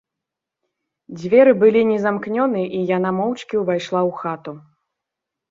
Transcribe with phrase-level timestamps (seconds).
[1.19, 4.51] Дзверы былі незамкнёны, і яна моўчкі ўвайшла ў хату.